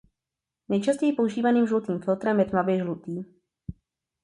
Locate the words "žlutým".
1.67-1.99